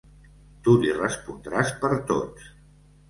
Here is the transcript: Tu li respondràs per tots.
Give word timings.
Tu 0.67 0.73
li 0.85 0.95
respondràs 0.95 1.75
per 1.85 1.93
tots. 2.13 2.49